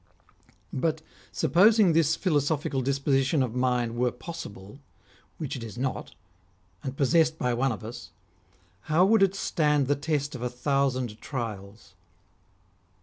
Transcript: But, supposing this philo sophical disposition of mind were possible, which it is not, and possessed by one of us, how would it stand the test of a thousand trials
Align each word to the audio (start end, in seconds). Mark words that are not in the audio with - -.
But, 0.73 1.03
supposing 1.31 1.93
this 1.93 2.15
philo 2.15 2.39
sophical 2.39 2.83
disposition 2.83 3.43
of 3.43 3.53
mind 3.53 3.95
were 3.95 4.09
possible, 4.09 4.79
which 5.37 5.55
it 5.55 5.63
is 5.63 5.77
not, 5.77 6.15
and 6.81 6.97
possessed 6.97 7.37
by 7.37 7.53
one 7.53 7.71
of 7.71 7.83
us, 7.83 8.09
how 8.89 9.05
would 9.05 9.21
it 9.21 9.35
stand 9.35 9.85
the 9.85 9.95
test 9.95 10.33
of 10.33 10.41
a 10.41 10.49
thousand 10.49 11.21
trials 11.21 11.93